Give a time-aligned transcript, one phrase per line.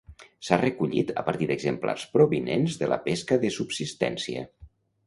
[0.45, 4.53] S'ha recollit a partir d'exemplars provinents de la pesca de subsistència.